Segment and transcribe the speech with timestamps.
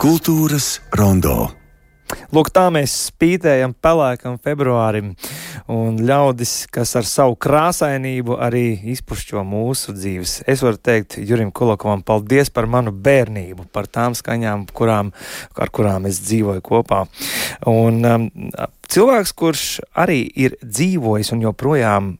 [0.00, 1.50] Kultūras rondo.
[2.32, 5.10] Lūk, tā mēs spītējam pelēkam februārim,
[5.68, 8.62] un ļaudis, kas ar savu krāsainību arī
[8.94, 10.38] izpušķo mūsu dzīves.
[10.48, 15.12] Es varu teikt Jurim Kulakovam paldies par manu bērnību, par tām skaņām, kurām,
[15.60, 17.02] ar kurām es dzīvoju kopā.
[17.68, 18.26] Un um,
[18.88, 19.66] cilvēks, kurš
[20.00, 22.14] arī ir dzīvojis un joprojām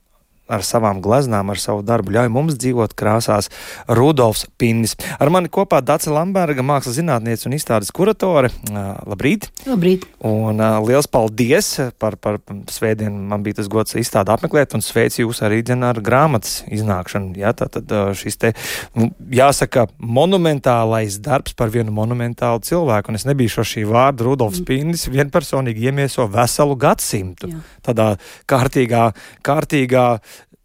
[0.50, 3.50] ar savām gleznām, ar savu darbu ļauj mums dzīvot krāsās
[3.88, 4.96] Rudolfs Pinnis.
[5.22, 8.52] Ar mani kopā Dace Lamberga, mākslas zinātniece un izstādes kuratore.
[8.70, 9.48] Labrīt!
[9.68, 10.06] Labrīt!
[10.26, 12.40] Un uh, liels paldies par, par
[12.70, 13.22] svētdienu.
[13.30, 17.34] Man bija tas gods izstādi apmeklēt un sveicu jūs arī dzen ar grāmatas iznākšanu.
[17.40, 18.52] Jā, tā tad šis te,
[18.98, 23.12] nu, jāsaka, monumentālais darbs par vienu monumentālu cilvēku.
[23.12, 24.68] Un es nebiju šo šī vārda Rudolfs mm.
[24.68, 27.50] Pinnis vienpersonīgi iemieso veselu gadsimtu.
[27.50, 27.62] Jā.
[27.90, 28.08] Tādā
[28.50, 29.10] kārtīgā,
[29.46, 30.06] kārtīgā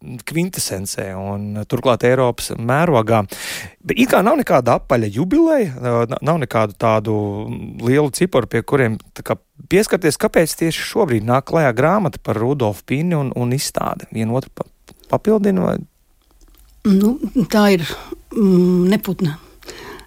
[0.00, 3.22] kvintesencē un turklāt Eiropas mērogā.
[3.86, 7.16] Bet it kā nav nekāda apaļa jubileja, nav nekādu tādu
[7.84, 9.38] lielu ciparu, pie kuriem kā,
[9.72, 14.08] pieskarties, kāpēc tieši šobrīd nāk klajā grāmata par Rudolfu Pini un, un izstāde.
[14.12, 14.68] Vienu otru pa,
[15.16, 15.64] papildina?
[15.64, 15.76] Vai?
[16.86, 17.16] Nu,
[17.50, 17.88] tā ir
[18.36, 19.40] mm, neputna.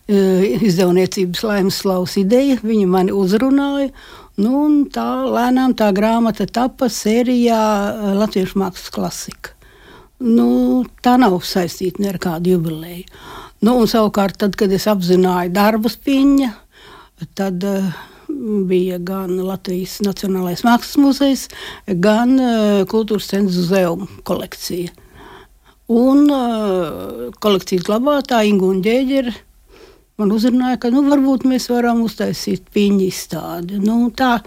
[0.09, 3.92] Izdevniecības laimes slavas ideja, viņa mani uzrunāja,
[4.42, 7.59] nu, tā lēnām tā grāmata tapa sērijā
[8.17, 9.58] Latviešu mākslas klasika
[10.23, 13.06] nu, tā nav saistīta ne ar kādu jubileju.
[13.66, 16.52] Nu, un savukārt, tad, kad es apzināju darbu spiņa,
[17.36, 17.89] tad uh,
[18.70, 21.45] bija gan Latvijas Nacionālais Mākslas muzejs,
[21.88, 23.92] gan uh, Kultūras centra muzeja
[24.28, 24.95] kolekcija.
[25.89, 29.36] Un uh, kolekcijas glabātāja Ingūna Ģēģere
[30.20, 33.80] man uzrunāja, ka nu, varbūt mēs varam uztaisīt piņu izstādi.
[33.80, 34.38] Nu, tā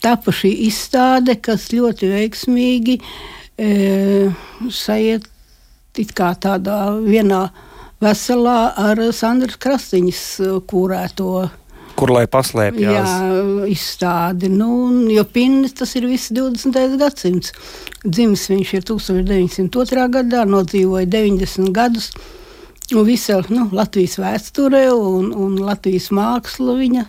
[0.00, 4.30] tapa šī izstāde, kas ļoti veiksmīgi uh, e,
[4.72, 5.28] sajiet
[5.94, 7.50] tādā vienā
[8.00, 11.48] veselā ar Sandras Krastīņas e, kūrēto.
[12.00, 13.10] Kur lai paslēpjas?
[13.10, 13.34] Jā,
[13.68, 14.48] izstādi.
[14.48, 14.70] Nu,
[15.12, 16.96] jo Pinnis tas ir viss 20.
[17.00, 17.52] gadsimts.
[18.06, 20.06] Dzimis viņš ir 1902.
[20.14, 22.10] gadā, nodzīvoja 90 gadus.
[22.90, 27.04] Visa nu, Latvijas vēsture un, un Latvijas māksla viņa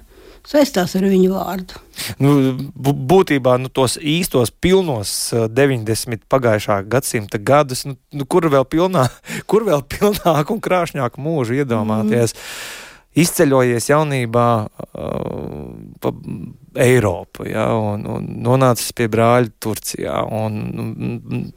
[0.48, 1.80] saistās ar viņu vārdu.
[2.22, 2.36] Nu,
[2.82, 9.08] būtībā nu, tos īstos, pilnos 90 pagājušā gadsimta gadus, nu, nu, kur vēl pilnā,
[9.50, 12.38] kur vēl pilnāku un krāšņāku mūžu iedomāties.
[12.38, 15.02] Mm izceļojies jaunībā uh,
[16.02, 16.12] pa
[16.82, 21.52] Eiropu ja, un, un nonācis pie brāļa Turcijā un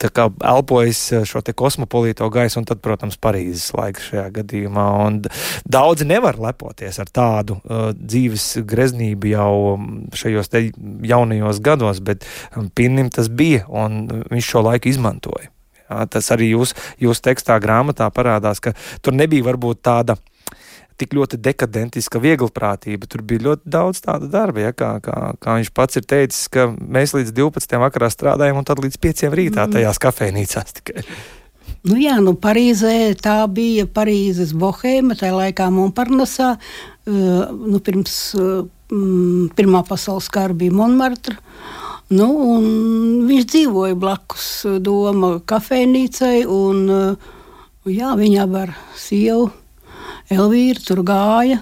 [0.00, 4.86] tā kā elpojis šo te kosmopolīto gaisu un tad, protams, Parīzes laiks šajā gadījumā.
[5.04, 5.20] Un
[5.68, 9.54] daudzi nevar lepoties ar tādu uh, dzīves greznību jau
[10.16, 10.66] šajos te
[11.12, 12.24] jaunajos gados, bet
[12.74, 15.50] Pinnim tas bija un viņš šo laiku izmantoja.
[15.84, 18.72] Ja, tas arī jūs, jūs tekstā grāmatā parādās, ka
[19.04, 20.16] tur nebija varbūt tāda
[21.00, 23.08] tik ļoti dekadentiska vieglprātība.
[23.10, 26.68] Tur bija ļoti daudz tāda darba, ja, kā, kā, kā viņš pats ir teicis, ka
[26.70, 27.78] mēs līdz 12.
[27.82, 29.24] vakarā strādājam un tad līdz 5.
[29.34, 29.78] rītā mm.
[29.78, 31.06] tajās kafejnīcās tikai.
[31.84, 38.64] Nu jā, nu Parīzē tā bija Parīzes bohēma, tajā laikā Monparnasā, uh, nu pirms uh,
[38.94, 41.38] Pirmā pasaules kara bija Monmartra.
[42.14, 42.28] Nu,
[43.26, 44.48] viņš dzīvoja blakus
[44.84, 46.84] Doma kafejnīcai, un
[47.88, 49.48] jā, viņa ar sievu
[50.32, 51.60] Elvīra tur gāja.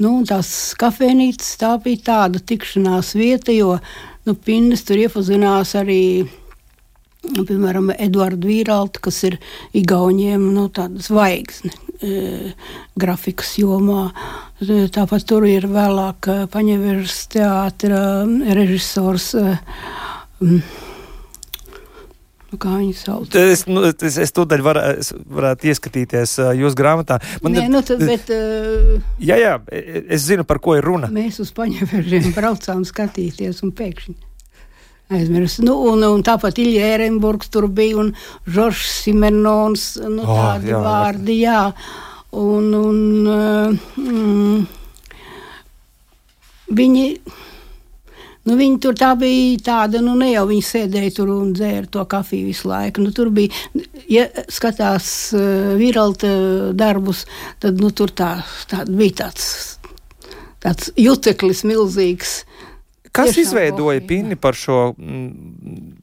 [0.00, 0.48] Nu, tās
[0.80, 3.74] kafejnīcas tā bija tāda tikšanās vieta, jo
[4.26, 6.02] nu, Pinnis tur iepazinās arī.
[7.34, 9.36] Nu, piemēram, Edvards Vīralta, kas ir
[9.76, 10.70] Igauniem nu,
[11.04, 12.54] zvaigzne e,
[12.96, 14.06] grafikas jomā.
[14.94, 19.34] Tāpat tur ir vēlāk Paņeveres teātris režisors.
[19.36, 19.58] E,
[22.50, 23.34] Nu, kā viņi sauc?
[23.38, 27.20] Es, nu, es, es tūdaļ var, es varētu ieskatīties uh, jūsu grāmatā.
[27.44, 31.12] Man Nē, nu, tad, bet, uh, jā, jā, es zinu, par ko ir runa.
[31.14, 34.16] Mēs uz paņevežiem braucām skatīties un pēkšņi.
[35.10, 35.62] Aizmirst.
[35.66, 38.12] Nu, un, un tāpat Ilija Ērenburgs tur bija un
[38.46, 41.62] Žoržs Simenons, nu, oh, tādi jā, vārdi, jā.
[42.38, 44.60] Un, un uh, mm,
[46.78, 47.06] viņi
[48.48, 52.48] Nu, viņi tur bija tāda, nu, ne jau viņi sēdēja tur un dzēra to kafiju
[52.48, 53.02] visu laiku.
[53.04, 53.52] Nu, tur bija,
[54.08, 56.30] ja skatās uh, viralta
[56.72, 57.26] darbus,
[57.60, 58.38] tad nu, tur tā,
[58.70, 59.50] tā bija tāds,
[60.64, 62.40] tāds juteklis milzīgs.
[63.12, 64.94] Kas izveidoja Pini par šo,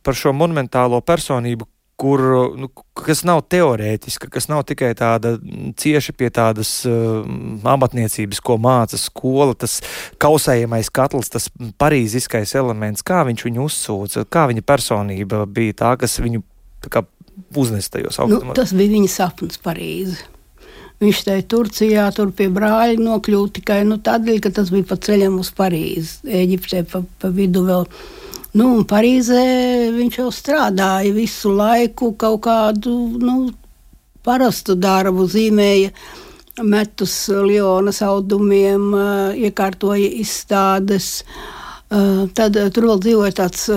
[0.04, 1.66] par šo monumentālo personību,
[1.98, 2.22] kur,
[2.58, 5.34] nu, kas nav teorētiska, kas nav tikai tāda
[5.82, 7.26] cieši pie tādas uh,
[7.74, 9.80] amatniecības, ko māca skola, tas
[10.22, 11.50] kausējamais katls, tas
[11.82, 16.44] parīziskais elements, kā viņš viņu uzsūca, kā viņa personība bija tā, kas viņu
[16.86, 17.04] tā kā,
[17.58, 18.54] uznesa tajos augstumos.
[18.54, 20.20] Nu, tas bija viņa sapnis Parīzi.
[20.98, 25.38] Viņš te Turcijā, tur pie brāļa nokļūt tikai nu, tādēļ, ka tas bija pa ceļam
[25.42, 27.86] uz Parīzi, Eģiptē pa, pa vidu vēl.
[28.56, 29.42] Nu, un Parīzē
[29.98, 33.52] viņš jau strādāja visu laiku kaut kādu nu,
[34.24, 35.92] parastu darbu, zīmēja
[36.64, 38.90] metus Lionas audumiem,
[39.38, 41.22] iekārtoja izstādes.
[41.88, 43.68] Tad tur vēl dzīvoja tāds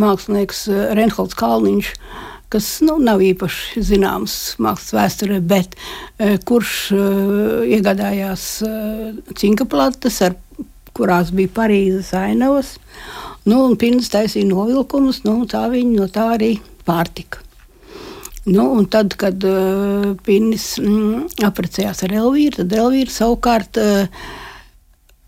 [0.00, 0.64] mākslinieks
[0.98, 1.90] Renholds Kalniņš,
[2.50, 5.76] kas nu, nav īpaši zināms mākslas vēsturē, bet
[6.48, 6.76] kurš
[7.70, 8.46] iegādājās
[9.38, 10.22] cinka plates,
[10.96, 12.78] kurās bija Parīzes ainavas.
[13.48, 16.54] Nu, un Pīns taisīja novilkumus, nu, tā viņi no tā arī
[16.84, 17.40] pārtika.
[18.50, 24.24] Nu, un tad, kad uh, Pīnis mm, apprecējās ar Elvīru, tad Elvīra savukārt uh,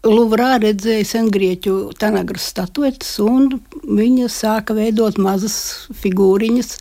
[0.03, 5.57] Luvrā redzēja sengrieķu tanagras statuetes, un viņa sāka veidot mazas
[6.03, 6.73] figūriņas.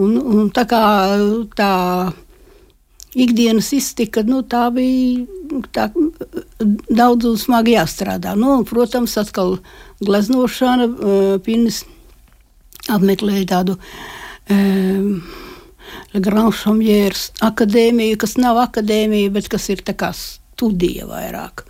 [0.00, 0.80] Un, un tā kā
[1.56, 1.72] tā
[3.16, 5.90] ikdienas iztika, nu, tā bija tā,
[6.60, 8.36] daudz un smagi jāstrādā.
[8.38, 9.58] Nu, un, protams, atkal
[10.04, 11.84] gleznošana, uh, Pīnis
[12.92, 13.80] apmeklēja tādu.
[14.50, 15.20] Um,
[16.16, 16.72] Grāmatā
[17.44, 21.64] akadēmija, kas nav akadēmija, bet kas ir studija vairāk.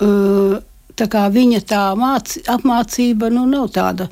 [0.00, 4.08] Tā kā viņa tā māci, apmācība nu, nav tāda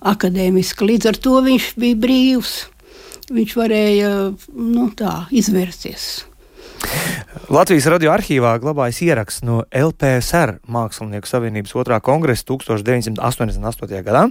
[0.00, 0.84] akadēmiska.
[0.88, 2.52] Līdz ar to viņš bija brīvs.
[3.32, 4.10] Viņš varēja
[4.52, 6.26] nu, tā, izvērsties.
[7.52, 14.00] Latvijas radio arhīvā glabājas ieraksts no LPSR Mākslinieku savienības otrā kongresa 1988.
[14.06, 14.22] gadā,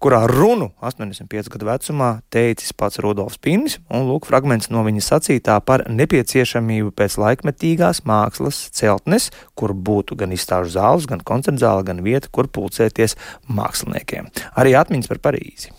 [0.00, 5.58] kurā runu 85 gadu vecumā teicis pats Rudolfs Pīnis, un lūk fragments no viņa sacītā
[5.68, 12.00] par nepieciešamību pēc laikmetīgās mākslas celtnes, kur būtu gan izstāžu zāles, gan koncertu zāle, gan
[12.06, 13.18] vieta, kur pulcēties
[13.52, 14.32] māksliniekiem.
[14.56, 15.74] Arī atmiņas par Parīzi.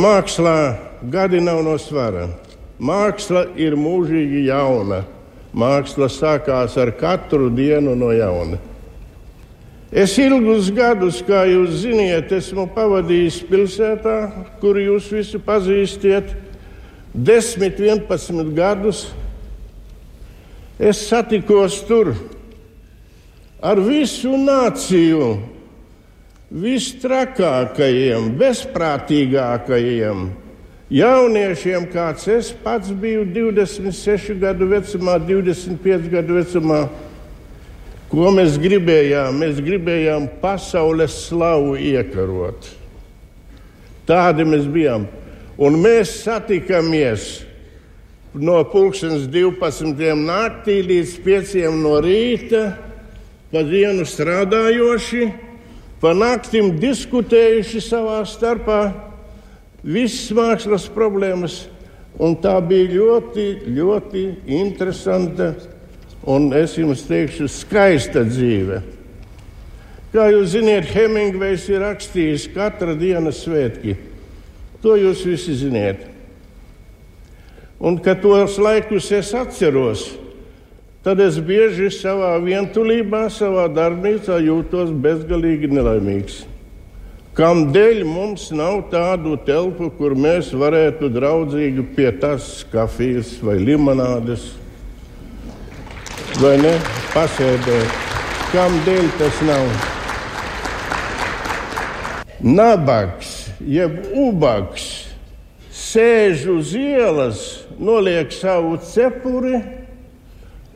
[0.00, 0.56] Mākslā
[1.12, 2.30] gadi nav no svara.
[2.80, 5.02] Māksla ir mūžīgi jauna.
[5.52, 8.56] Māksla sākās ar katru dienu no jauna.
[9.90, 14.16] Es ilgus gadus, kā jūs zināt, esmu pavadījis pilsētā,
[14.62, 16.36] kur jūs visi pazīstiet.
[17.10, 19.08] 10, 11 gadus
[20.78, 22.12] es satikos tur
[23.60, 25.32] ar visu nāciju,
[26.54, 30.22] vistrakākajiem, bezprātīgākajiem
[30.90, 36.80] Jauniešiem, kāds es pats biju 26 gadu vecumā, 25 gadu vecumā,
[38.10, 39.36] ko mēs gribējām?
[39.38, 42.66] Mēs gribējām pasaules slavu iekarot.
[44.08, 45.04] Tādi mēs bijām.
[45.62, 47.44] Un mēs satikāmies
[48.34, 49.94] no pulkstenes 12.
[50.18, 51.52] naktī līdz 5.
[51.78, 52.64] no rīta,
[53.54, 55.30] pa dienu strādājoši,
[56.02, 58.80] pa naktīm diskutējuši savā starpā
[59.82, 61.64] visas mākslas problēmas.
[62.20, 64.24] Un tā bija ļoti, ļoti
[64.58, 65.54] interesanta
[66.28, 68.80] un es jums teikšu, skaista dzīve.
[70.10, 73.94] Kā jūs zināt, Hemingvejs ir rakstījis katra dienas svētki.
[74.82, 76.02] To jūs visi zināt.
[77.80, 80.02] Un, kad tos laikus es atceros,
[81.04, 86.42] tad es bieži savā vientulībā, savā darbnīcā jūtos bezgalīgi nelaimīgs.
[87.30, 94.48] Kādēļ mums nav tādu telpu, kur mēs varētu draudzīgi pie tās kafijas vai limonādes,
[96.42, 96.72] vai ne,
[97.12, 97.94] pasēdēt?
[98.50, 99.70] Kādēļ tas nav?
[102.42, 103.30] Nabaks,
[103.62, 104.88] jeb ubaks,
[105.70, 107.46] sēž uz ielas,
[107.78, 109.62] noliek savu cepuri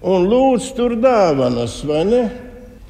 [0.07, 2.25] un lūdz tur dāvanas, vai ne?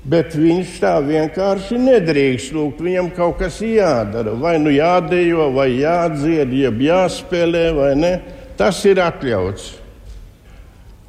[0.05, 2.83] Bet viņš tā vienkārši nedrīkst lūgt.
[2.85, 4.35] Viņam kaut kas jādara.
[4.37, 8.13] Vai nu jādejo, vai jādzied, jeb jāspēlē, vai ne.
[8.59, 9.71] Tas ir atļauts.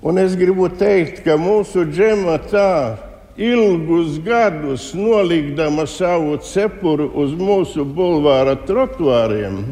[0.06, 2.72] Un es gribu teikt, ka mūsu džema tā
[3.36, 9.64] ilgus gadus nolikdama savu cepuru uz mūsu bulvāra trotuāriem,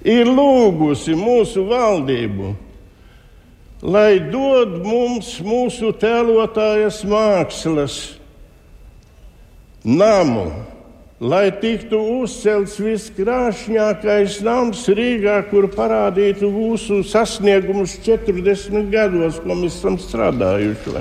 [0.00, 2.54] ir lūgusi mūsu valdību
[3.84, 8.13] lai dod mums mūsu tēlotājas mākslas
[9.84, 10.48] namu,
[11.20, 20.00] lai tiktu uzcelts viskrāšņākais nams Rīgā, kur parādītu mūsu sasniegumus 40 gados, ko mēs esam
[20.00, 20.96] strādājuši.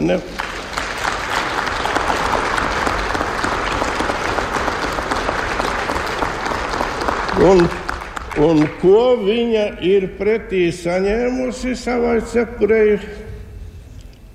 [7.43, 7.65] Un
[8.33, 12.95] Un ko viņa ir pretī saņēmusi savai cepurei?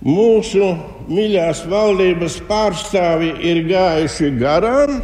[0.09, 0.71] Mūsu
[1.11, 5.01] mīļās valdības pārstāvji ir gājuši garām,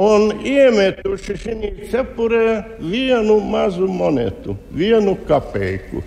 [0.00, 6.00] un iemetuši šī cepurē vienu mazu monētu, vienu kapeiku.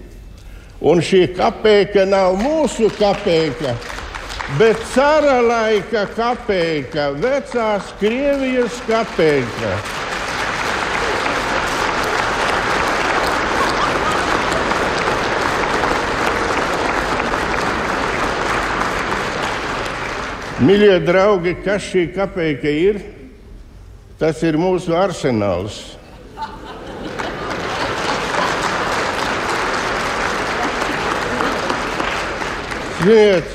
[0.86, 3.76] Un šī kapeika nav mūsu kapeika,
[4.58, 9.78] bet cara laika kapeika, vecās Krievijas kapeika.
[20.56, 23.02] Mīļie draugi, kas šī kapeika ir?
[24.16, 25.82] Tas ir mūsu arsenāls.
[33.04, 33.52] Ziniet,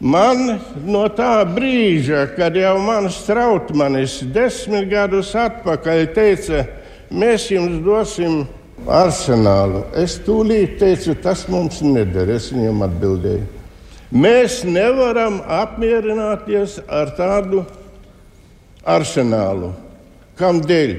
[0.00, 0.56] man
[0.88, 6.64] no tā brīža, kad jau mans strautmanis desmit gadus atpakaļ teica,
[7.12, 8.46] mēs jums dosim
[8.88, 12.32] arsenālu, es tūlīt teicu, tas mums neder.
[12.40, 13.61] Es viņam atbildēju.
[14.12, 17.62] Mēs nevaram apmierināties ar tādu
[18.84, 19.70] arsenālu.
[20.36, 20.92] Kādēļ?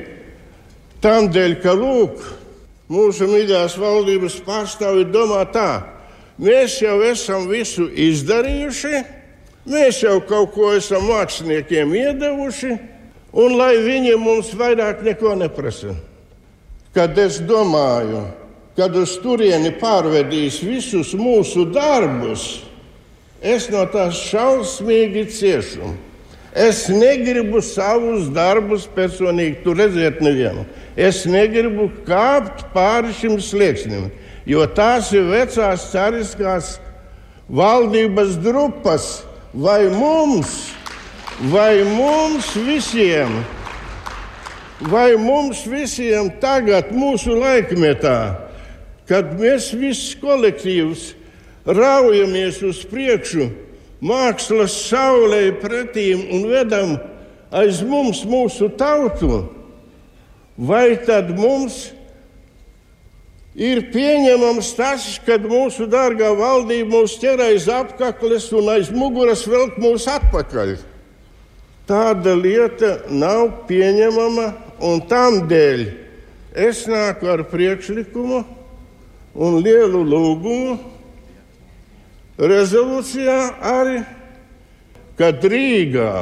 [1.03, 2.23] Tādēļ, ka lūk,
[2.89, 5.83] mūsu mīļās valdības pārstāvji domā tā,
[6.41, 9.03] mēs jau esam visu izdarījuši,
[9.69, 12.73] mēs jau kaut ko esam māksliniekiem iedevuši,
[13.29, 15.93] un lai viņi mums vairāk neko neprasa.
[16.97, 18.25] Kad es domāju,
[18.77, 22.63] kad uz turieni pārvedīs visus mūsu darbus,
[23.43, 25.91] Es no tās šausmīgi ciešu.
[26.55, 30.63] Es negribu savus darbus personīgi, tur redzēt, nevienu.
[30.95, 34.11] Es negribu kāpt pāri šim slieksnim,
[34.45, 36.77] jo tās ir vecās cariskās
[37.49, 39.09] valdības drupas.
[39.53, 40.71] Vai mums,
[41.51, 43.35] vai mums visiem,
[44.89, 48.15] vai mums visiem tagad, mūsu laikmetā,
[49.09, 51.11] kad mēs visi kolektīvs
[51.65, 53.47] raujamies uz priekšu,
[54.03, 56.95] mākslas saulē pretīm un vedam
[57.53, 59.45] aiz mums mūsu tautu,
[60.57, 61.91] vai tad mums
[63.55, 69.77] ir pieņemams tas, kad mūsu dārgā valdība mūs ķer aiz apakles un aiz muguras velk
[69.81, 70.75] mūs atpakaļ?
[71.87, 74.47] Tāda lieta nav pieņemama,
[74.83, 75.83] un tam dēļ
[76.63, 78.43] es nāku ar priekšlikumu
[79.33, 80.92] un lielu lūgumu
[82.39, 83.39] rezolūcijā
[83.73, 83.99] arī,
[85.19, 86.13] kad Rīgā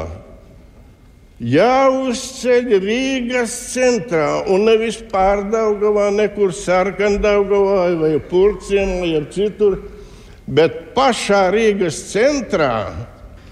[1.42, 9.80] jāuzceļ Rīgas centrā un nevis pārdaugavā, nekur sarkandaugavā vai purciem vai citur,
[10.46, 12.92] bet pašā Rīgas centrā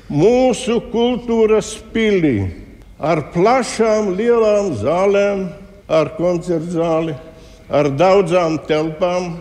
[0.10, 2.52] mūsu kultūras pilī
[3.00, 5.48] ar plašām lielām zālēm,
[5.90, 7.16] ar koncertu zāli,
[7.70, 9.32] ar daudzām telpām,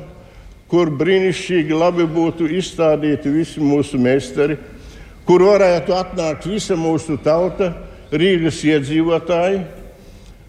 [0.68, 4.58] kur brīnišķīgi labi būtu izstādīti visi mūsu meistari,
[5.28, 7.72] kur varētu atnākt visa mūsu tauta,
[8.08, 9.58] Rīgas iedzīvotāji,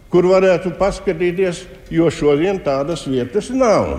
[0.07, 3.97] kur varētu paskatīties, jo šodien tādas vietas nav.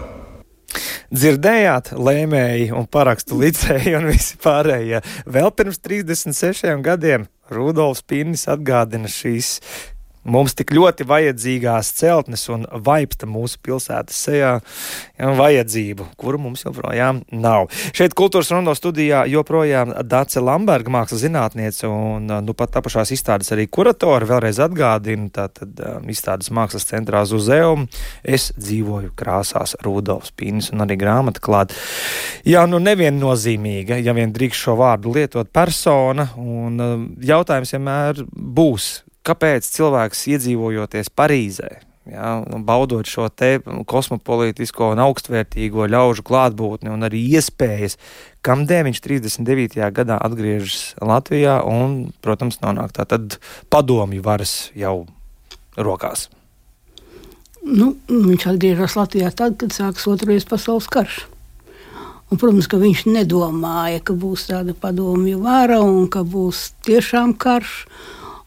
[1.10, 5.02] Dzirdējāt, lēmēji un parakstu licēji un visi pārējie.
[5.26, 9.56] Vēl pirms 36 gadiem Rudolfs Pinnis atgādina šīs
[10.24, 14.52] mums tik ļoti vajadzīgās celtnes un vaipsta mūsu pilsētas sejā,
[15.18, 17.70] ja, vajadzību, kuru mums joprojām nav.
[17.96, 23.66] Šeit kultūras rondo studijā joprojām Dace Lamberga, mākslas zinātniece un nu pat tapušās izstādes arī
[23.72, 24.28] kuratori.
[24.30, 27.86] Vēlreiz atgādinu, tātad um, izstādes mākslas centrā Zuzeum.
[28.22, 31.74] Es dzīvoju krāsās Rudolfs Pīnis un arī grāmata klāt.
[32.46, 38.92] Jā, nu neviennozīmīga, ja vien drīkst šo vārdu lietot persona, un um, jautājums vienmēr būs,
[39.26, 41.70] kāpēc cilvēks iedzīvojoties Parīzē,
[42.10, 42.32] ja,
[42.66, 43.28] baudot šo
[43.88, 47.98] kosmopolītisko un augstvērtīgo ļaužu klātbūtni un arī iespējas,
[48.46, 49.80] kamdēļ viņš 39.
[49.96, 53.38] gadā atgriežas Latvijā un, protams, nonāk tātad
[53.72, 55.04] padomju varas jau
[55.76, 56.28] rokās.
[57.60, 61.26] Nu, viņš atgriežas Latvijā tad, kad sākas Otrais pasaules karš.
[62.30, 67.82] Un, protams, ka viņš nedomāja, ka būs tāda padomju vara un ka būs tiešām karš.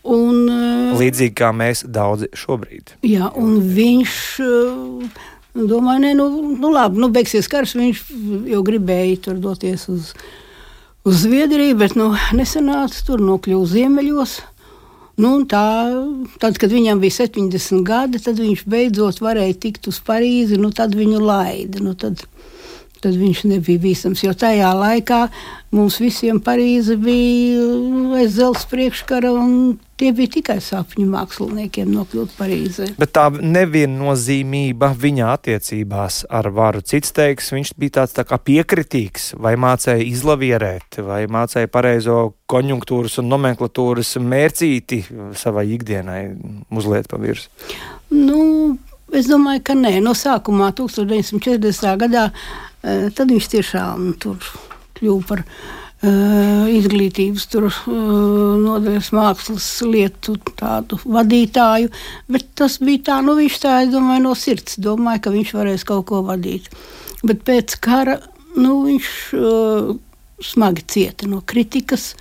[0.03, 2.97] Un, eh, Līdzīgi kā mēs daudzi šobrīd.
[3.07, 5.19] Jā, un viņš eh,
[5.55, 6.29] domāja, nē, nu,
[6.59, 7.77] nu labi, nu beigsies karš.
[7.79, 8.01] Viņš
[8.51, 10.11] jau gribēja tur doties uz,
[11.07, 14.41] uz Zviedriju, bet nu, nesenāca tur nokļuva ziemeļos.
[15.23, 15.63] Nu, tā,
[16.41, 20.57] tad, kad viņam bija 70 gadi, tad viņš beidzot varēja tikt uz Parīzi.
[20.59, 21.83] Nu, tad viņu laida.
[21.85, 22.25] Nu, tad,
[23.03, 24.23] tad viņš nebija bīstams.
[24.23, 25.25] Jo tajā laikā
[25.73, 27.63] mums visiem Parīze bija
[28.21, 32.87] aiz zelta priekškara, un tie bija tikai sapņu māksliniekiem nokļūt Parīzē.
[32.99, 36.83] Bet tā neviennozīmība viņa attiecībās ar varu.
[36.85, 43.19] Cits teiks, viņš bija tāds tā kā piekritīgs, vai mācīja izlavierēt, vai mācīja pareizo konjunktūras
[43.21, 45.03] un nomenklatūras mērcīti
[45.39, 46.23] savai ikdienai
[46.71, 47.71] uzliet pa virsmu.
[48.13, 48.41] Nu,
[49.13, 51.91] Es domāju, ka nē, no sākumā, 1940.
[52.01, 52.23] gadā,
[52.83, 54.43] tad viņš tiešām tur
[54.97, 61.91] kļuva par uh, izglītības tur, uh, nodaļas mākslas lietu tādu vadītāju.
[62.31, 65.87] Bet tas bija tā, nu viņš tā, es domāju, no sirds domāja, ka viņš varēs
[65.87, 66.69] kaut ko vadīt.
[67.23, 68.19] Bet pēc kara
[68.57, 69.93] nu, viņš uh,
[70.43, 72.13] smagi cieta no kritikas.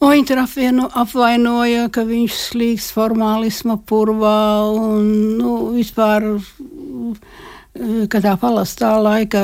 [0.00, 6.24] Viņi tur apvieno, apvainoja, ka viņš slīgs formālisma purvā un nu, vispār,
[8.12, 9.42] ka tā palastā laika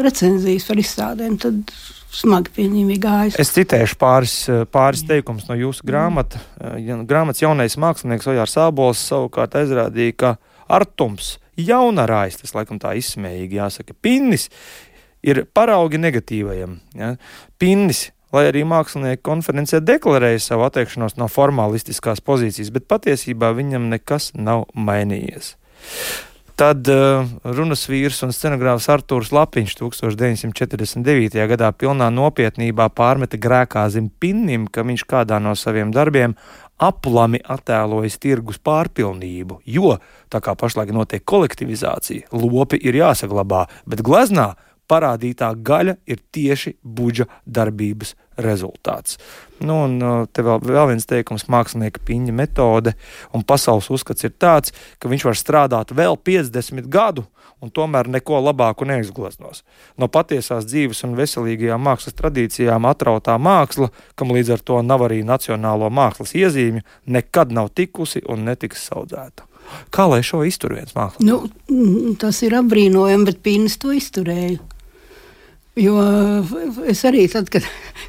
[0.00, 1.72] recenzijas par izstādēm, tad
[2.10, 3.38] smagi pie viņiem ir gājis.
[3.40, 4.36] Es citēšu pāris,
[4.72, 6.40] pāris teikumus no jūsu grāmata.
[7.06, 10.36] Grāmatas jaunais mākslinieks Ojārs Sābols savukārt aizrādīja, ka
[10.70, 14.48] Artums jaunarājs, tas laikam tā izsmējīgi jāsaka, pinnis
[15.22, 16.78] ir paraugi negatīvajam.
[16.98, 17.14] Ja?
[17.60, 24.30] Pinnis lai arī mākslinieki konferencē deklarēja savu atteikšanos no formālistiskās pozīcijas, bet patiesībā viņam nekas
[24.38, 25.56] nav mainījies.
[26.60, 27.24] Tad uh,
[27.56, 31.38] runas vīrs un scenogrāfs Artūrs Lapiņš 1949.
[31.48, 36.34] gadā pilnā nopietnībā pārmeta grēkāzim Pinnim, ka viņš kādā no saviem darbiem
[36.76, 39.94] aplami attēlojas tirgus pārpilnību, jo,
[40.28, 44.50] tā kā pašlaik notiek kolektivizācija, lopi ir jāsaglabā, bet gleznā
[44.90, 49.18] parādītā gaļa ir tieši buģa darbības rezultāts.
[49.60, 52.94] Nu, un uh, te vēl, vēl viens teikums, mākslinieka piņa metode
[53.36, 57.26] un pasaules uzskats ir tāds, ka viņš var strādāt vēl 50 gadu
[57.60, 59.62] un tomēr neko labāku neizgleznos.
[60.00, 65.20] No patiesās dzīves un veselīgajām mākslas tradīcijām atrautā māksla, kam līdz ar to nav arī
[65.26, 69.46] nacionālo mākslas iezīmju, nekad nav tikusi un netiks saudzēta.
[69.94, 71.52] Kā lai šo iztur viens mākslinieks?
[71.68, 74.58] Nu, tas ir apbrīnojami, bet Pīns to izturēja.
[75.78, 76.00] Jo
[76.90, 77.66] es arī, tad, kad,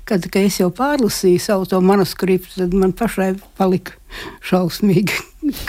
[0.10, 3.94] kad, kad es jau pārlasīju savu to manuskriptu, tad man pašai palika
[4.50, 5.20] šausmīgi,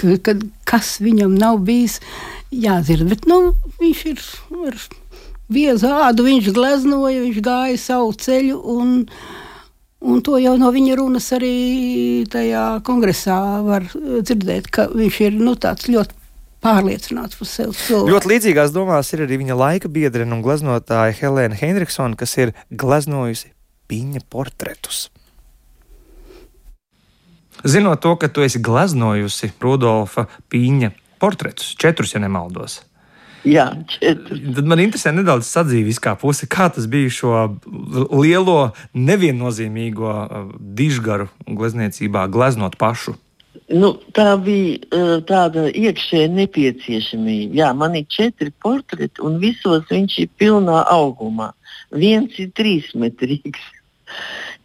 [0.00, 1.98] ka, kad, kas viņam nav bijis
[2.48, 3.10] jādzird.
[3.12, 4.24] Bet nu, viņš ir
[4.70, 4.80] ar
[5.52, 8.56] biezu ādu, viņš gleznoja, viņš gāja savu ceļu.
[8.72, 8.96] Un,
[10.00, 11.54] un to jau no viņa runas arī
[12.32, 16.21] tajā kongresā var dzirdēt, ka viņš ir nu, tāds ļoti
[16.62, 17.74] pārliecināts par sevi.
[17.76, 18.12] Cilvēku.
[18.14, 23.52] Ļoti līdzīgās domās ir arī viņa laika biedrene un gleznotāja Helēna Henriksona, kas ir gleznojusi
[23.90, 25.08] piņa portretus.
[27.64, 30.90] Zinot to, ka tu esi gleznojusi Rudolfa Pīņa
[31.22, 32.80] portretus, četrus, ja nemaldos.
[33.46, 34.38] Jā, četri.
[34.54, 37.32] Tad man interesē nedaudz sadzīviskā puse, kā tas bija šo
[38.14, 43.16] lielo, neviennozīmīgo uh, dižgaru glezniecībā gleznot pašu.
[43.72, 47.56] Nu, tā bija uh, tāda iekšēja nepieciešamība.
[47.56, 51.52] Jā, man ir četri portreti, un visos viņš ir pilnā augumā.
[51.96, 53.62] Viens ir trīsmetrīgs.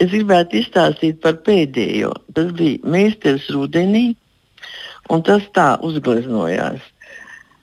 [0.04, 2.10] Es gribētu izstāstīt par pēdējo.
[2.36, 4.12] Tas bija meistars rudenī,
[5.10, 6.84] un tas tā uzgleznojās.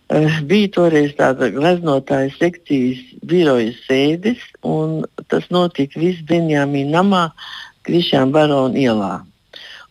[0.08, 7.22] Uh, bija toreiz tāda gleznotāja sekcijas birojas sēdes, un tas notika viss Benjāmīna namā,
[7.84, 9.12] Krišāna Barona ielā.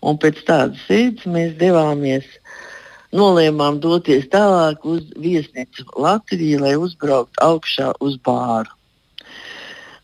[0.03, 2.25] Un pēc tādas sēdes mēs devāmies,
[3.15, 8.73] nolēmām doties tālāk uz viesnīcu Latviju, lai uzbrauktu augšā uz bāru.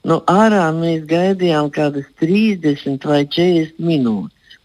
[0.07, 4.57] Nu, ārā mēs gaidījām kaut kādas 30 vai 40 minūtes.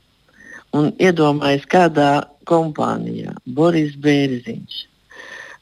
[0.74, 2.10] Un iedomājieties, kādā
[2.46, 4.80] kompānijā Boris Bērziņš,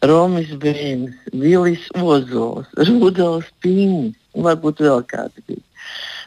[0.09, 5.65] Romas Bēns, Vilis Ozols, Rudolf Pīņš varbūt vēl kāds bija.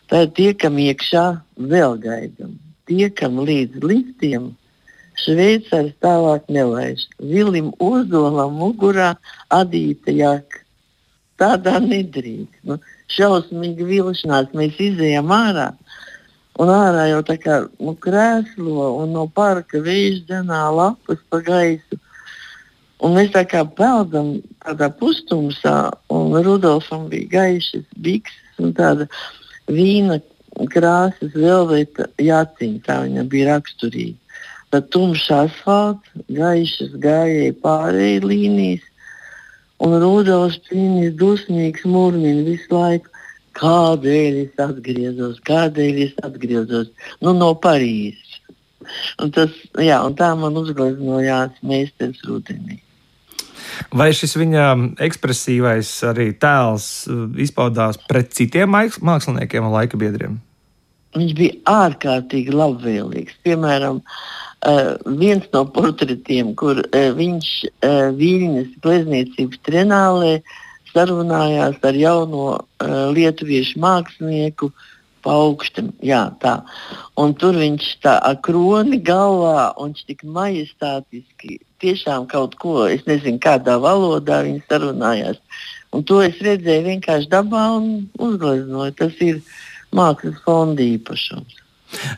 [0.10, 1.25] Tad tiekam iekšā,
[1.58, 4.54] vēl gaidām tiekam līdz liftiem,
[5.15, 7.06] Šveicaris tālāk nelaiž.
[7.19, 9.13] Vilim Ozolam mugurā
[9.54, 10.62] adīta jaka.
[11.39, 12.62] Tādā nedrīkst.
[12.67, 12.78] Nu,
[13.12, 15.71] šausmīgi vilšanās mēs izējām ārā.
[16.60, 22.00] Un ārā jau tā kā nu, krēslo un no parka vējš dzenā lapas pa gaisu.
[23.04, 29.10] Un mēs tā kā peldam tādā pustumsā, un Rudolfam bija gaišas bikses un tāda
[29.67, 30.21] vīna
[30.71, 34.19] krāsas velveta jāciņa, tā viņa bija raksturīga.
[34.73, 38.85] Tad tumšs asfalts, gaišas gājēji pārējai līnijas,
[39.83, 43.11] un Rudolfs Pīnis dusmīgs murmina visu laiku,
[43.55, 46.89] kādēļ es atgriezos, kādēļ es atgriezos
[47.23, 48.41] nu, no Parīzes.
[49.23, 52.81] Un tas, jā, un tā man uzgleznojās meistars rudenī.
[53.95, 54.65] Vai šis viņa
[55.06, 60.39] ekspresīvais arī tēls uh, izpaudās pret citiem māksliniekiem un laika biedriem?
[61.15, 63.38] Viņš bija ārkārtīgi labvēlīgs.
[63.47, 64.89] Piemēram, uh,
[65.21, 67.51] viens no portretiem, kur uh, viņš
[68.19, 70.34] Viļņas glezniecības trenālē
[70.95, 72.45] sarunājās ar jauno
[73.15, 74.69] lietuviešu mākslinieku
[75.25, 75.89] pa augštam.
[76.06, 76.60] Jā, tā.
[77.19, 83.06] Un tur viņš tā ar kroni galvā un viņš tik majestātiski tiešām kaut ko, es
[83.10, 85.39] nezinu, kādā valodā viņi sarunājās.
[85.95, 88.98] Un to es redzēju vienkārši dabā un uzgleznoju.
[89.00, 89.39] Tas ir
[89.95, 91.62] mākslas fonda īpašums.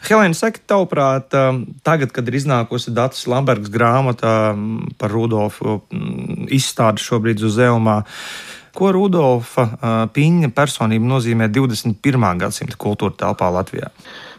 [0.08, 6.48] Helēna, saka, tavuprāt, um, tagad, kad ir iznākusi Dārtas Lambergas grāmata um, par Rudolfu um,
[6.50, 9.66] izstādi šobrīd uz Zelmā, uh, Ko Rudolfa
[10.14, 12.26] Piņa personība nozīmē 21.
[12.44, 13.90] gadsimta kultūra telpā Latvijā?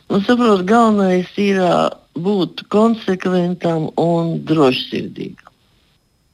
[0.09, 1.59] Nu, saprot, galvenais ir
[2.25, 5.49] būt konsekventam un drošsirdīgam.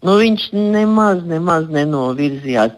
[0.04, 2.74] Nu, viņš nemaz, nemaz nenovirzījās.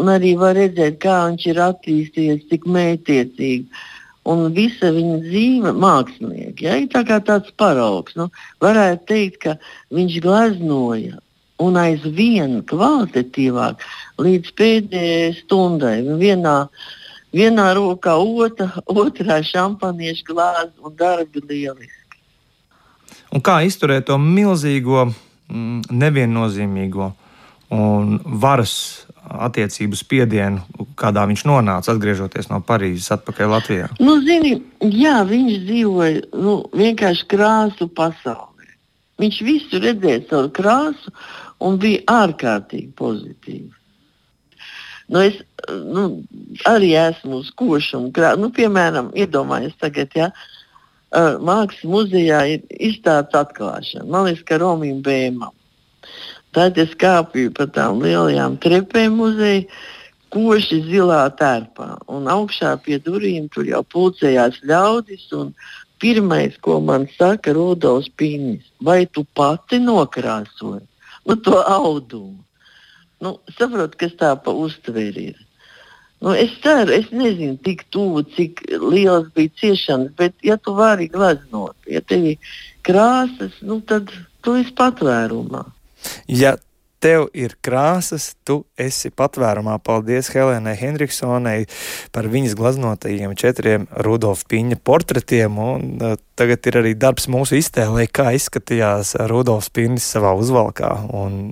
[0.00, 3.82] Un arī var redzēt, kā viņš ir attīstījies, cik mētiecīgi.
[4.30, 8.16] Un visa viņa dzīve, mākslinieks, ja, ir tā kā tāds paraugs.
[8.16, 8.30] Nu,
[8.64, 9.56] varētu teikt, ka
[9.96, 11.20] viņš gleznoja
[11.60, 13.84] un aizvien kvalitatīvāk
[14.24, 15.96] līdz pēdējai stundai.
[16.20, 16.56] Vienā,
[17.36, 21.99] vienā rokā otra, otrā šampanieša glāze un darbi lieliski.
[23.30, 25.06] Un kā izturēt to milzīgo,
[25.50, 27.12] mm, neviennozīmīgo
[27.70, 28.74] un varas
[29.30, 33.90] attiecību spiedienu, kādā viņš nonāca, atgriežoties no Parīzes atpakaļ Latvijā?
[34.02, 38.72] Nu, zini, jā, viņš dzīvoja nu, vienkārši krāsu pasaulē.
[39.22, 41.14] Viņš visu redzēja caur krāsu,
[41.62, 43.70] un bija ārkārtīgi pozitīvi.
[45.10, 45.38] Nu, es
[45.68, 46.22] nu,
[46.70, 48.10] arī esmu uz košumu.
[48.40, 50.48] Nu, piemēram, iedomājieties, tagad, ja uh,
[51.10, 54.06] Mākslas muzejā ir izstādes atklāšana.
[54.06, 55.54] Man liekas, ka Romīna Bēmam.
[56.54, 59.66] Tad es kāpju pa tām lielajām trepēm muzeja,
[60.34, 61.96] koši zilā tērpā.
[62.10, 65.26] Un augšā pie durvīm tur jau pulcējās ļaudis.
[66.00, 70.86] Pirmais, ko man saka Rudolf Pīnis, vai tu pati nokrāsoji?
[71.24, 72.44] nu, to audumu.
[73.20, 75.40] Nu, saprotu, kas tā pa uztveri ir.
[76.20, 78.60] Nu, es ceru, es nezinu, cik tuvu, cik
[78.92, 82.50] liels bija ciešanas, bet, ja tu vari gleznot, ja tev ir
[82.84, 84.12] krāsas, nu, tad
[84.44, 85.64] tu esi patvērumā.
[86.28, 86.58] Ja
[87.00, 89.78] tev ir krāsas, tu esi patvērumā.
[89.84, 91.64] Paldies Helēnai Henriksonai
[92.12, 95.56] par viņas glaznotajiem četriem Rudolfa Piņa portretiem.
[95.56, 95.88] Un,
[96.40, 101.50] tagad ir arī darbs mūsu iztēlē, kā izskatījās Rudolfs Piņš savā uzvalkā un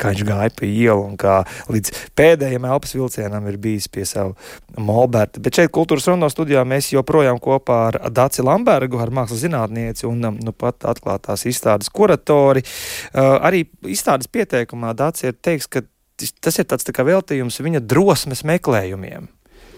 [0.00, 1.36] kā viņš gāja pa ielu un kā
[1.70, 4.34] līdz pēdējiem elpas vilcienam ir bijis pie savu
[4.82, 5.42] molberta.
[5.42, 10.30] Bet šeit kultūras rondo studijā mēs joprojām kopā ar Daci Lambergu, ar mākslas zinātnieci un
[10.30, 12.64] um, nu pat atklātās izstādes kuratori.
[13.12, 15.84] Uh, arī izstādes pieteikumā Daci ir teiks, ka
[16.16, 19.30] tas ir tāds tā kā veltījums viņa drosmes meklējumiem.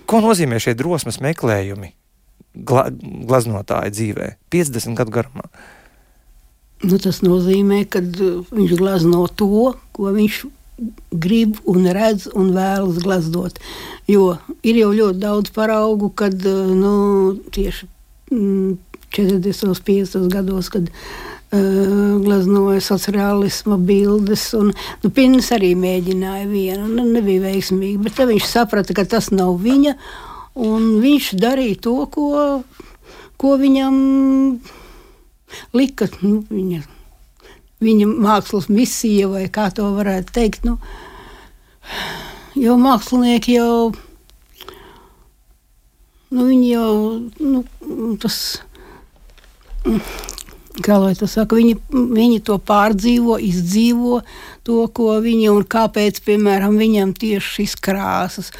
[0.08, 1.92] Ko nozīmē šie drosmes meklējumi
[2.54, 2.88] gla,
[3.28, 5.48] glaznotāja dzīvē, 50 gadu garumā?
[6.84, 10.44] Nu, tas nozīmē, ka uh, viņš glazno to, ko viņš
[11.10, 13.58] grib un redz un vēlas glaznot.
[14.06, 16.92] Jo ir jau ļoti daudz paraugu, kad uh, nu,
[17.54, 17.88] tieši
[18.30, 19.66] 40.
[19.66, 20.28] un 50.
[20.30, 24.52] gados, kad uh, glaznoja sociālisma bildes.
[24.54, 24.70] Un,
[25.02, 29.96] nu, Pins arī mēģināja vienu, nu, nebija veiksmīgi, bet viņš saprata, ka tas nav viņa,
[30.58, 32.28] un viņš darīja to, ko,
[33.38, 33.96] ko viņam
[35.76, 36.08] lika.
[36.22, 36.82] Nu, viņa,
[37.84, 40.66] viņa mākslas misija, vai kā to varētu teikt.
[40.68, 40.78] Nu,
[42.58, 43.92] jo mākslinieki jau,
[46.34, 46.94] nu, jau
[47.38, 47.64] nu,
[48.22, 48.40] tas
[50.84, 54.20] kā lai to saka, viņi, viņi to pārdzīvo, izdzīvo
[54.66, 58.52] to, ko viņi un kāpēc, piemēram, viņam tieši šis krāsas.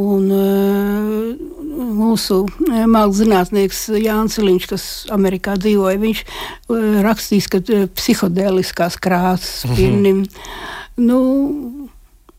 [0.00, 1.60] Un, uh,
[2.00, 7.60] mūsu eh, mākslinieks Jānis Liņš, kas Amerikā dzīvoja, viņš uh, rakstīs, ka
[7.96, 10.24] psihodēliskās krāsas pirnim.
[11.08, 11.20] nu,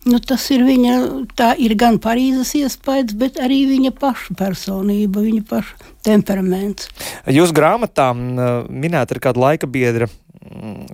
[0.02, 0.94] Nu, tas ir viņa,
[1.38, 6.90] tā ir gan Parīzes iespējas, bet arī viņa paša personība, viņa paša temperaments.
[7.30, 10.08] Jūsu grāmatā minēta ir kāda laika biedra,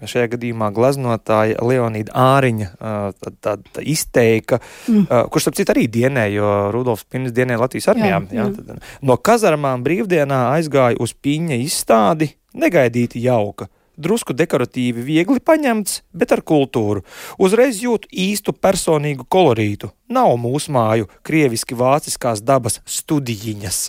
[0.04, 2.68] šajā gadījumā gleznotāja Leonīda Āriņa
[3.16, 4.60] tā, tā, tā izteika,
[4.92, 5.08] mm.
[5.32, 8.20] kurš, starp citu, arī dienēja, jo Rudolfs Piņas dienēja Latvijas armijā.
[8.28, 8.50] Jā, jā.
[8.52, 16.34] Jā, no kazarmām brīvdienā aizgāja uz Piņa izstādi, negaidīti jauka drusku dekoratīvi, viegli paņemts, bet
[16.36, 17.04] ar kultūru.
[17.42, 19.92] Uzreiz jūtu īstu personīgu kolorītu.
[20.14, 23.80] Nav mūsu māju krieviski vāciskās dabas studijiņas.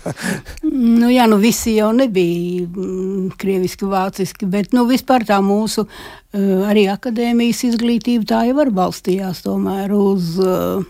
[1.00, 6.66] nu, jā, nu visi jau nebija mm, krieviski vāciski, bet nu, vispār tā mūsu uh,
[6.68, 10.84] arī akadēmijas izglītība tā jau var balstījās tomēr uz uh,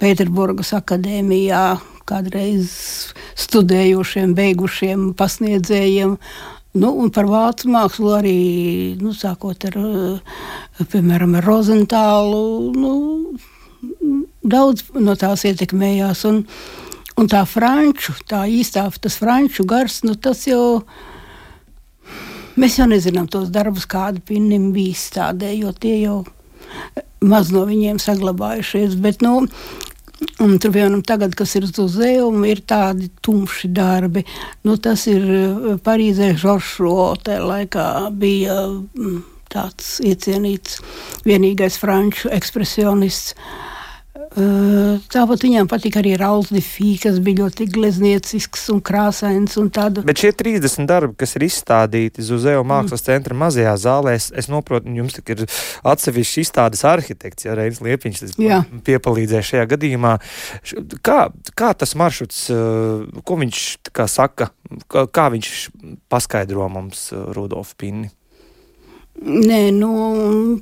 [0.00, 1.64] Pēterburgas akadēmijā
[2.10, 2.70] kādreiz
[3.38, 6.16] studējošiem, beigušiem pasniedzējiem.
[6.70, 8.34] Nu, un par vācu mākslu arī
[9.00, 9.76] nu, sākot ar,
[10.92, 12.70] piemēram, ar Rozentālu.
[12.78, 12.92] Nu,
[14.46, 16.22] daudz no tās ietekmējās.
[16.30, 16.44] Un,
[17.18, 20.84] un tā franču, tā īstā, tas franču gars, nu, tas jau.
[22.60, 26.20] Mēs jau nezinām tos darbus, kādi pinnim bija izstādē, jo tie jau
[27.24, 28.94] maz no viņiem saglabājušies.
[29.00, 29.48] Bet, nu,
[30.40, 34.24] Un tur, piemēram, tagad, kas ir uz muzeja, ir tādi tumši darbi.
[34.68, 37.86] Nu, tas ir eh, Parīzē, Žoršrote laikā
[38.20, 39.18] bija mm,
[39.52, 40.80] tāds iecienīts
[41.28, 43.34] vienīgais franču ekspresionists.
[44.30, 49.56] Tāpat viņam patīk arī Rauls Difī, kas bija ļoti glezniecisks un krāsains.
[49.58, 50.04] Un tāda...
[50.06, 53.06] Bet šie 30 darbi, kas ir izstādīti Zuzeo mākslas mm.
[53.08, 55.42] centra mazajā zālē, es, es noprotu, jums ir
[55.82, 58.38] atsevišķi izstādes arhitekts, ja Reinis Liepiņš
[58.86, 60.14] piepalīdzēja šajā gadījumā.
[61.02, 61.18] Kā,
[61.58, 62.46] kā tas maršruts,
[63.26, 63.66] ko viņš
[64.10, 64.52] saka,
[64.86, 65.52] kā viņš
[66.12, 68.14] paskaidro mums Rudolfu Pinni?
[69.20, 69.92] Nē, nu,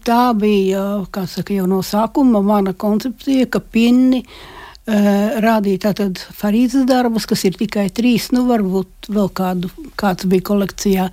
[0.03, 7.29] tā bija saka, jau no sākuma mana koncepcija, ka pinni uh, rādīja tātad Farīzes darbus,
[7.31, 11.07] kas ir tikai trīs, nu varbūt vēl kādu, kāds bija kolekcijā.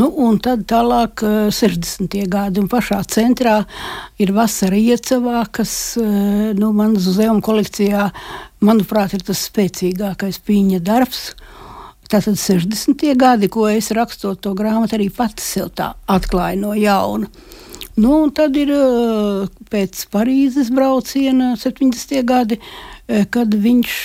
[0.00, 2.16] Nu, un tad tālāk uh, 60.
[2.32, 3.58] gadi un pašā centrā
[4.16, 8.08] ir vasara iecavā, kas uh, nu, man muzeuma kolekcijā,
[8.64, 11.26] manuprāt, ir tas spēcīgākais piņa darbs.
[12.06, 13.02] Tātad 60.
[13.18, 17.30] gadi, ko es rakstot to grāmatu, arī pati sev tā atklāju no jauna.
[17.96, 22.22] Nu, tad ir eh, pēc Parīzes brauciena 70.
[22.28, 22.60] gadi,
[23.08, 23.96] eh, kad viņš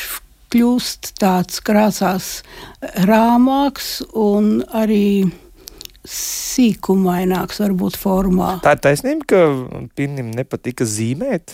[0.51, 2.31] kļūst tāds krāsās
[3.07, 5.29] rāmāks un arī
[6.07, 8.55] sīkumaināks, varbūt formā.
[8.65, 9.41] Tā ir taisnība, ka
[9.95, 11.53] Pinnim nepatika zīmēt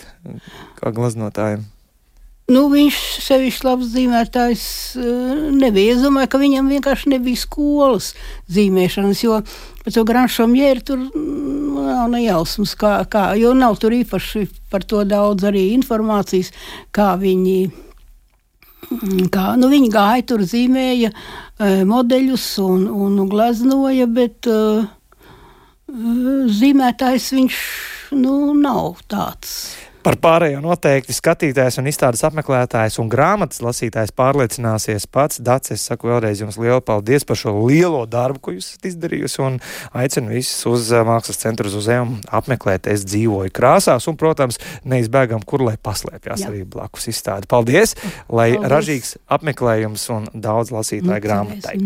[0.78, 1.66] kā glaznotājiem.
[2.48, 4.62] Nu, viņš sevišķi labs zīmētājs
[4.96, 5.98] eh, nebija.
[5.98, 8.14] Es domāju, ka viņam vienkārši nebija skolas
[8.48, 9.42] zīmēšanas, jo
[9.92, 15.44] to granšomjēru tur mm, nav nejausmas, kā, kā, jo nav tur īpaši par to daudz
[15.50, 16.48] arī informācijas,
[16.96, 17.58] kā viņi.
[18.88, 24.88] Mm, kā, nu, viņi gāja tur, zīmēja uh, modeļus un, un gleznoja, bet uh,
[26.62, 27.60] zīmētājs viņš
[28.16, 29.58] nu, nav tāds.
[30.08, 35.36] Par pārējo noteikti skatītājs un izstādes apmeklētājs un grāmatas lasītājs pārliecināsies pats.
[35.44, 39.42] Dats, es saku vēlreiz jums lielu paldies par šo lielo darbu, ko jūs esat izdarījusi,
[39.44, 39.58] un
[39.92, 42.88] aicinu visus uz eh, Mākslas centru muzejumu apmeklēt.
[42.88, 44.56] Es dzīvoju krāsās, un, protams,
[44.88, 47.44] neizbēgam, kur lai paslēpjas arī blakus izstāde.
[47.52, 47.92] Paldies,
[48.32, 48.72] lai paldies.
[48.72, 51.76] ražīgs apmeklējums un daudz lasītāju grāmatai.